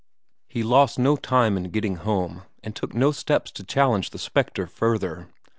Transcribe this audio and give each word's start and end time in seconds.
He 0.47 0.63
lost 0.63 0.97
no 0.97 1.15
time 1.15 1.55
in 1.57 1.65
getting 1.69 1.97
home, 1.97 2.41
and 2.63 2.75
took 2.75 2.95
no 2.95 3.11
steps 3.11 3.51
to 3.51 3.63
challenge 3.63 4.09
the 4.09 4.17
spectre 4.17 4.65
further. 4.65 5.27